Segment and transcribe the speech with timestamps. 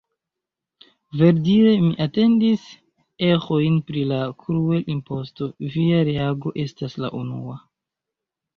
[1.19, 2.63] Verdire, mi atendis
[3.29, 7.63] eĥojn pri la "kruel-imposto", via reago estas la unua.